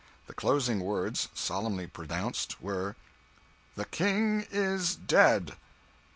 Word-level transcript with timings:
The 0.25 0.33
closing 0.33 0.79
words, 0.79 1.29
solemnly 1.35 1.85
pronounced, 1.85 2.59
were 2.59 2.95
"The 3.75 3.85
King 3.85 4.47
is 4.51 4.95
dead!" 4.95 5.57